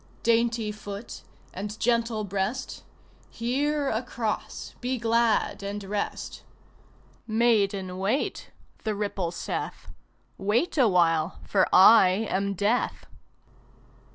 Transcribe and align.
Dainty 0.23 0.71
foot 0.71 1.21
and 1.53 1.79
gentle 1.79 2.23
breast 2.23 2.83
Here, 3.29 3.87
across, 3.87 4.73
be 4.81 4.97
glad 4.97 5.61
and 5.61 5.83
rest. 5.83 6.41
"Maiden, 7.27 7.99
wait," 7.99 8.49
the 8.83 8.95
ripple 8.95 9.29
saith. 9.29 9.89
"Wait 10.39 10.75
awhile, 10.75 11.37
for 11.43 11.67
I 11.71 12.25
am 12.31 12.55
Death!" 12.55 13.05